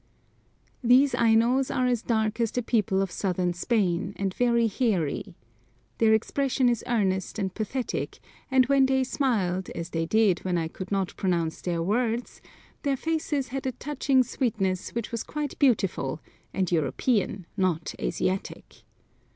These 0.83 1.13
Ainos 1.13 1.69
are 1.69 1.85
as 1.85 2.01
dark 2.01 2.39
as 2.39 2.49
the 2.49 2.63
people 2.63 3.03
of 3.03 3.11
southern 3.11 3.53
Spain, 3.53 4.13
and 4.15 4.33
very 4.33 4.65
hairy. 4.65 5.35
Their 5.99 6.15
expression 6.15 6.69
is 6.69 6.83
earnest 6.87 7.37
and 7.37 7.53
pathetic, 7.53 8.17
and 8.49 8.65
when 8.65 8.87
they 8.87 9.03
smiled, 9.03 9.69
as 9.75 9.91
they 9.91 10.07
did 10.07 10.39
when 10.39 10.57
I 10.57 10.69
could 10.69 10.91
not 10.91 11.15
pronounce 11.17 11.61
their 11.61 11.83
words, 11.83 12.41
their 12.81 12.97
faces 12.97 13.49
had 13.49 13.67
a 13.67 13.73
touching 13.73 14.23
sweetness 14.23 14.89
which 14.95 15.11
was 15.11 15.21
quite 15.21 15.59
beautiful, 15.59 16.19
and 16.51 16.71
European, 16.71 17.45
not 17.55 17.93
Asiatic. 18.01 18.81